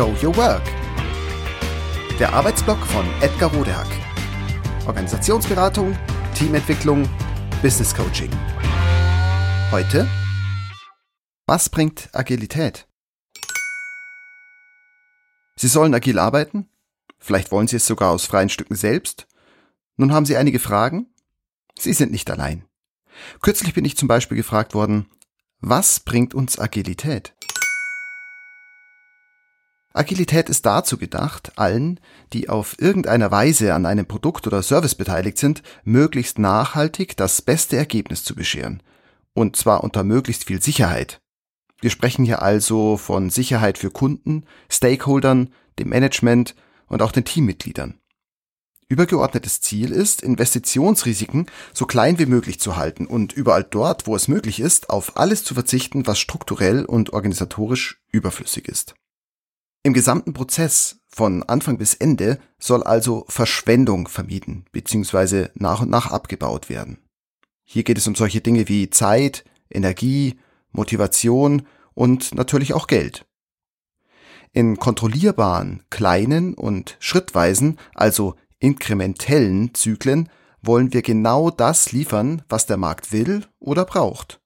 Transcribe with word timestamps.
Show 0.00 0.16
Your 0.22 0.34
Work. 0.38 0.62
Der 2.18 2.32
Arbeitsblock 2.32 2.78
von 2.86 3.04
Edgar 3.20 3.52
Rodehack. 3.52 3.86
Organisationsberatung, 4.86 5.94
Teamentwicklung, 6.34 7.06
Business 7.60 7.94
Coaching. 7.94 8.30
Heute 9.70 10.08
Was 11.46 11.68
bringt 11.68 12.08
Agilität? 12.14 12.88
Sie 15.56 15.68
sollen 15.68 15.92
agil 15.92 16.18
arbeiten? 16.18 16.70
Vielleicht 17.18 17.52
wollen 17.52 17.68
Sie 17.68 17.76
es 17.76 17.86
sogar 17.86 18.10
aus 18.10 18.24
freien 18.24 18.48
Stücken 18.48 18.76
selbst? 18.76 19.28
Nun 19.98 20.14
haben 20.14 20.24
Sie 20.24 20.38
einige 20.38 20.60
Fragen? 20.60 21.12
Sie 21.78 21.92
sind 21.92 22.10
nicht 22.10 22.30
allein. 22.30 22.64
Kürzlich 23.42 23.74
bin 23.74 23.84
ich 23.84 23.98
zum 23.98 24.08
Beispiel 24.08 24.38
gefragt 24.38 24.72
worden, 24.72 25.10
was 25.60 26.00
bringt 26.00 26.32
uns 26.32 26.58
Agilität? 26.58 27.34
Agilität 29.92 30.48
ist 30.48 30.66
dazu 30.66 30.98
gedacht, 30.98 31.58
allen, 31.58 31.98
die 32.32 32.48
auf 32.48 32.76
irgendeiner 32.80 33.30
Weise 33.32 33.74
an 33.74 33.86
einem 33.86 34.06
Produkt 34.06 34.46
oder 34.46 34.62
Service 34.62 34.94
beteiligt 34.94 35.38
sind, 35.38 35.62
möglichst 35.82 36.38
nachhaltig 36.38 37.16
das 37.16 37.42
beste 37.42 37.76
Ergebnis 37.76 38.22
zu 38.22 38.36
bescheren. 38.36 38.82
Und 39.34 39.56
zwar 39.56 39.82
unter 39.82 40.04
möglichst 40.04 40.44
viel 40.44 40.62
Sicherheit. 40.62 41.20
Wir 41.80 41.90
sprechen 41.90 42.24
hier 42.24 42.42
also 42.42 42.98
von 42.98 43.30
Sicherheit 43.30 43.78
für 43.78 43.90
Kunden, 43.90 44.44
Stakeholdern, 44.68 45.52
dem 45.78 45.88
Management 45.88 46.54
und 46.86 47.02
auch 47.02 47.10
den 47.10 47.24
Teammitgliedern. 47.24 47.98
Übergeordnetes 48.88 49.60
Ziel 49.60 49.92
ist, 49.92 50.20
Investitionsrisiken 50.20 51.46
so 51.72 51.86
klein 51.86 52.18
wie 52.18 52.26
möglich 52.26 52.60
zu 52.60 52.76
halten 52.76 53.06
und 53.06 53.32
überall 53.32 53.64
dort, 53.64 54.06
wo 54.06 54.14
es 54.14 54.28
möglich 54.28 54.60
ist, 54.60 54.90
auf 54.90 55.16
alles 55.16 55.42
zu 55.42 55.54
verzichten, 55.54 56.06
was 56.06 56.18
strukturell 56.18 56.84
und 56.84 57.12
organisatorisch 57.12 58.02
überflüssig 58.10 58.68
ist. 58.68 58.94
Im 59.82 59.94
gesamten 59.94 60.34
Prozess 60.34 61.00
von 61.08 61.42
Anfang 61.42 61.78
bis 61.78 61.94
Ende 61.94 62.38
soll 62.58 62.82
also 62.82 63.24
Verschwendung 63.28 64.08
vermieden 64.08 64.66
bzw. 64.72 65.48
nach 65.54 65.80
und 65.80 65.88
nach 65.88 66.10
abgebaut 66.10 66.68
werden. 66.68 66.98
Hier 67.64 67.82
geht 67.82 67.96
es 67.96 68.06
um 68.06 68.14
solche 68.14 68.42
Dinge 68.42 68.68
wie 68.68 68.90
Zeit, 68.90 69.44
Energie, 69.70 70.38
Motivation 70.70 71.66
und 71.94 72.34
natürlich 72.34 72.74
auch 72.74 72.88
Geld. 72.88 73.26
In 74.52 74.76
kontrollierbaren, 74.76 75.84
kleinen 75.88 76.54
und 76.54 76.96
schrittweisen, 76.98 77.78
also 77.94 78.34
inkrementellen 78.58 79.72
Zyklen 79.74 80.28
wollen 80.60 80.92
wir 80.92 81.00
genau 81.00 81.50
das 81.50 81.92
liefern, 81.92 82.42
was 82.50 82.66
der 82.66 82.76
Markt 82.76 83.12
will 83.12 83.46
oder 83.58 83.86
braucht. 83.86 84.42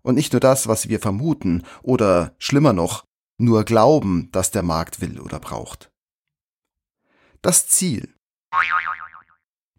Und 0.00 0.14
nicht 0.14 0.32
nur 0.32 0.40
das, 0.40 0.66
was 0.66 0.88
wir 0.88 1.00
vermuten 1.00 1.64
oder 1.82 2.34
schlimmer 2.38 2.72
noch, 2.72 3.04
nur 3.38 3.64
glauben, 3.64 4.28
dass 4.32 4.50
der 4.50 4.62
Markt 4.62 5.00
will 5.00 5.20
oder 5.20 5.40
braucht. 5.40 5.90
Das 7.40 7.68
Ziel. 7.68 8.14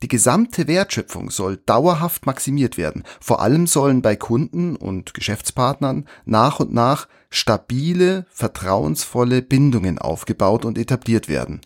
Die 0.01 0.07
gesamte 0.07 0.67
Wertschöpfung 0.67 1.29
soll 1.29 1.57
dauerhaft 1.57 2.25
maximiert 2.25 2.77
werden. 2.77 3.03
Vor 3.19 3.41
allem 3.41 3.67
sollen 3.67 4.01
bei 4.01 4.15
Kunden 4.15 4.77
und 4.77 5.13
Geschäftspartnern 5.13 6.07
nach 6.23 6.61
und 6.61 6.73
nach 6.73 7.09
stabile, 7.29 8.25
vertrauensvolle 8.29 9.41
Bindungen 9.41 9.99
aufgebaut 9.99 10.63
und 10.63 10.77
etabliert 10.77 11.27
werden, 11.27 11.61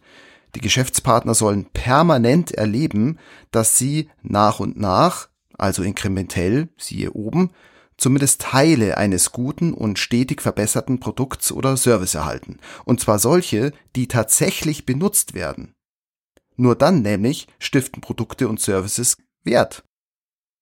die 0.56 0.62
Geschäftspartner 0.62 1.34
sollen 1.34 1.66
permanent 1.66 2.52
erleben, 2.52 3.18
dass 3.52 3.78
sie 3.78 4.10
nach 4.22 4.60
und 4.60 4.78
nach, 4.80 5.30
also 5.58 5.84
inkrementell, 5.84 6.70
siehe 6.78 7.12
oben, 7.12 7.52
zumindest 8.04 8.42
Teile 8.42 8.98
eines 8.98 9.32
guten 9.32 9.74
und 9.74 9.98
stetig 9.98 10.42
verbesserten 10.42 11.00
Produkts 11.00 11.54
oder 11.54 11.78
Service 11.78 12.14
erhalten. 12.16 12.60
Und 12.84 13.00
zwar 13.00 13.18
solche, 13.18 13.72
die 13.96 14.10
tatsächlich 14.10 14.86
benutzt 14.86 15.34
werden. 15.34 15.74
Nur 16.58 16.76
dann 16.76 17.02
nämlich 17.02 17.48
stiften 17.60 18.02
Produkte 18.02 18.50
und 18.50 18.60
Services 18.60 19.16
Wert. 19.46 19.84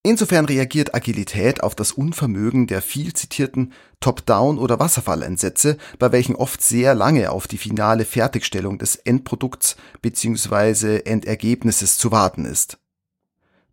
Insofern 0.03 0.45
reagiert 0.45 0.93
Agilität 0.95 1.61
auf 1.61 1.73
das 1.75 1.91
Unvermögen 1.91 2.67
der 2.67 2.81
viel 2.81 3.13
zitierten 3.13 3.73
Top-Down- 3.99 4.57
oder 4.57 4.79
Wasserfallansätze, 4.79 5.77
bei 5.97 6.11
welchen 6.11 6.35
oft 6.35 6.61
sehr 6.61 6.93
lange 6.93 7.31
auf 7.31 7.47
die 7.47 7.57
finale 7.57 8.05
Fertigstellung 8.05 8.77
des 8.77 8.95
Endprodukts 8.95 9.77
bzw. 10.01 11.01
Endergebnisses 11.05 11.97
zu 11.97 12.11
warten 12.11 12.45
ist. 12.45 12.77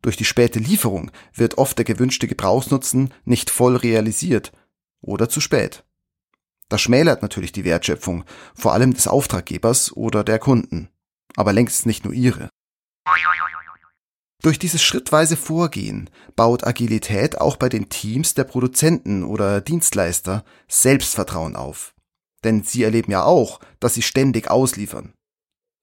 Durch 0.02 0.16
die 0.16 0.24
späte 0.24 0.58
Lieferung 0.58 1.10
wird 1.34 1.58
oft 1.58 1.76
der 1.78 1.84
gewünschte 1.84 2.28
Gebrauchsnutzen 2.28 3.12
nicht 3.24 3.50
voll 3.50 3.76
realisiert 3.76 4.52
oder 5.00 5.28
zu 5.28 5.40
spät. 5.40 5.84
Das 6.68 6.82
schmälert 6.82 7.22
natürlich 7.22 7.52
die 7.52 7.64
Wertschöpfung, 7.64 8.24
vor 8.54 8.72
allem 8.72 8.92
des 8.94 9.08
Auftraggebers 9.08 9.92
oder 9.96 10.22
der 10.22 10.38
Kunden, 10.38 10.88
aber 11.36 11.52
längst 11.52 11.86
nicht 11.86 12.04
nur 12.04 12.12
ihre. 12.12 12.50
Durch 14.40 14.58
dieses 14.58 14.82
schrittweise 14.82 15.36
Vorgehen 15.36 16.10
baut 16.36 16.64
Agilität 16.64 17.40
auch 17.40 17.56
bei 17.56 17.68
den 17.68 17.88
Teams 17.88 18.34
der 18.34 18.44
Produzenten 18.44 19.24
oder 19.24 19.60
Dienstleister 19.60 20.44
Selbstvertrauen 20.68 21.56
auf. 21.56 21.94
Denn 22.44 22.62
sie 22.62 22.84
erleben 22.84 23.10
ja 23.10 23.24
auch, 23.24 23.58
dass 23.80 23.94
sie 23.94 24.02
ständig 24.02 24.48
ausliefern. 24.48 25.12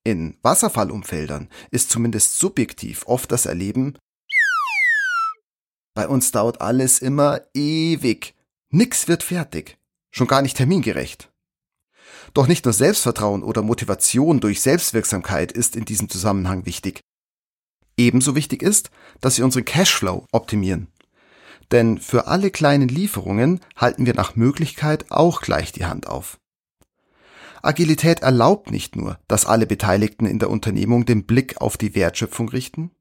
In 0.05 0.37
Wasserfallumfeldern 0.41 1.49
ist 1.71 1.89
zumindest 1.89 2.37
subjektiv 2.37 3.03
oft 3.07 3.31
das 3.31 3.45
Erleben, 3.45 3.97
bei 5.95 6.07
uns 6.07 6.31
dauert 6.31 6.61
alles 6.61 6.99
immer 6.99 7.41
ewig. 7.53 8.35
Nix 8.69 9.07
wird 9.07 9.23
fertig. 9.23 9.77
Schon 10.11 10.27
gar 10.27 10.41
nicht 10.41 10.57
termingerecht. 10.57 11.31
Doch 12.33 12.47
nicht 12.47 12.65
nur 12.65 12.73
Selbstvertrauen 12.73 13.43
oder 13.43 13.61
Motivation 13.61 14.41
durch 14.41 14.61
Selbstwirksamkeit 14.61 15.53
ist 15.53 15.75
in 15.75 15.85
diesem 15.85 16.09
Zusammenhang 16.09 16.65
wichtig. 16.65 16.99
Ebenso 17.97 18.35
wichtig 18.35 18.61
ist, 18.61 18.91
dass 19.21 19.37
wir 19.37 19.45
unseren 19.45 19.63
Cashflow 19.63 20.25
optimieren. 20.33 20.87
Denn 21.71 21.97
für 21.97 22.27
alle 22.27 22.51
kleinen 22.51 22.89
Lieferungen 22.89 23.61
halten 23.77 24.05
wir 24.05 24.13
nach 24.13 24.35
Möglichkeit 24.35 25.09
auch 25.11 25.41
gleich 25.41 25.71
die 25.71 25.85
Hand 25.85 26.07
auf. 26.07 26.37
Agilität 27.61 28.19
erlaubt 28.19 28.69
nicht 28.69 28.97
nur, 28.97 29.17
dass 29.27 29.45
alle 29.45 29.65
Beteiligten 29.65 30.25
in 30.25 30.39
der 30.39 30.49
Unternehmung 30.49 31.05
den 31.05 31.25
Blick 31.25 31.61
auf 31.61 31.77
die 31.77 31.95
Wertschöpfung 31.95 32.49
richten, 32.49 32.91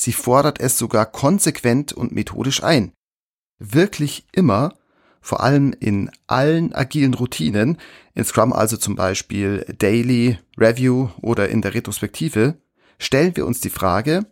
sie 0.00 0.12
fordert 0.12 0.60
es 0.60 0.78
sogar 0.78 1.04
konsequent 1.04 1.92
und 1.92 2.12
methodisch 2.12 2.62
ein. 2.62 2.92
Wirklich 3.58 4.26
immer, 4.32 4.74
vor 5.20 5.42
allem 5.42 5.74
in 5.78 6.10
allen 6.26 6.72
agilen 6.72 7.12
Routinen, 7.12 7.76
in 8.14 8.24
Scrum 8.24 8.54
also 8.54 8.78
zum 8.78 8.96
Beispiel 8.96 9.66
Daily, 9.78 10.38
Review 10.56 11.10
oder 11.20 11.50
in 11.50 11.60
der 11.60 11.74
Retrospektive, 11.74 12.56
stellen 12.98 13.36
wir 13.36 13.46
uns 13.46 13.60
die 13.60 13.68
Frage, 13.68 14.24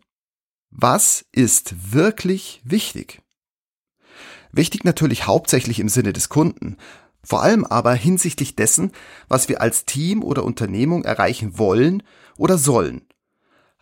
was 0.70 1.26
ist 1.32 1.92
wirklich 1.92 2.62
wichtig? 2.64 3.20
Wichtig 4.50 4.84
natürlich 4.84 5.26
hauptsächlich 5.26 5.80
im 5.80 5.90
Sinne 5.90 6.14
des 6.14 6.30
Kunden, 6.30 6.78
vor 7.22 7.42
allem 7.42 7.66
aber 7.66 7.92
hinsichtlich 7.92 8.56
dessen, 8.56 8.92
was 9.28 9.50
wir 9.50 9.60
als 9.60 9.84
Team 9.84 10.22
oder 10.22 10.44
Unternehmung 10.44 11.04
erreichen 11.04 11.58
wollen 11.58 12.02
oder 12.38 12.56
sollen. 12.56 13.06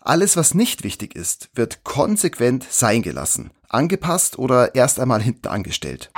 Alles, 0.07 0.37
was 0.37 0.55
nicht 0.55 0.85
wichtig 0.85 1.17
ist, 1.17 1.51
wird 1.55 1.83
konsequent 1.83 2.65
sein 2.71 3.03
gelassen, 3.03 3.51
angepasst 3.69 4.39
oder 4.39 4.77
erst 4.77 5.01
einmal 5.01 5.21
hinten 5.21 5.49
angestellt. 5.49 6.13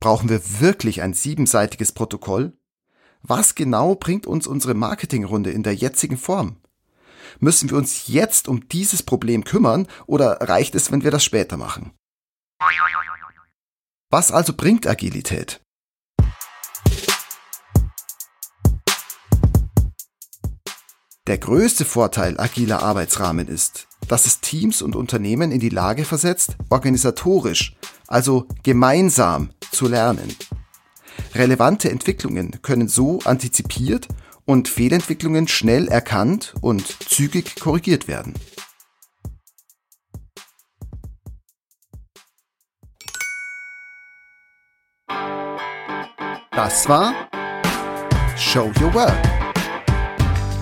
Brauchen 0.00 0.30
wir 0.30 0.40
wirklich 0.58 1.02
ein 1.02 1.12
siebenseitiges 1.12 1.92
Protokoll? 1.92 2.54
Was 3.20 3.54
genau 3.54 3.94
bringt 3.94 4.26
uns 4.26 4.46
unsere 4.46 4.72
Marketingrunde 4.72 5.50
in 5.50 5.62
der 5.62 5.74
jetzigen 5.74 6.16
Form? 6.16 6.56
Müssen 7.40 7.68
wir 7.68 7.76
uns 7.76 8.08
jetzt 8.08 8.48
um 8.48 8.66
dieses 8.68 9.02
Problem 9.02 9.44
kümmern 9.44 9.86
oder 10.06 10.40
reicht 10.40 10.74
es, 10.74 10.90
wenn 10.90 11.04
wir 11.04 11.10
das 11.10 11.22
später 11.22 11.58
machen? 11.58 11.92
Was 14.08 14.32
also 14.32 14.54
bringt 14.54 14.86
Agilität? 14.86 15.60
Der 21.26 21.38
größte 21.38 21.84
Vorteil 21.84 22.40
agiler 22.40 22.82
Arbeitsrahmen 22.82 23.46
ist, 23.46 23.88
dass 24.08 24.26
es 24.26 24.40
Teams 24.40 24.80
und 24.82 24.96
Unternehmen 24.96 25.52
in 25.52 25.60
die 25.60 25.68
Lage 25.68 26.04
versetzt, 26.04 26.56
organisatorisch, 26.70 27.76
also 28.06 28.46
gemeinsam 28.62 29.50
zu 29.70 29.86
lernen. 29.86 30.34
Relevante 31.34 31.90
Entwicklungen 31.90 32.62
können 32.62 32.88
so 32.88 33.20
antizipiert 33.24 34.08
und 34.46 34.68
Fehlentwicklungen 34.68 35.46
schnell 35.46 35.88
erkannt 35.88 36.54
und 36.60 36.86
zügig 37.08 37.60
korrigiert 37.60 38.08
werden. 38.08 38.34
Das 46.50 46.88
war 46.88 47.14
Show 48.36 48.72
Your 48.80 48.92
Work. 48.94 49.39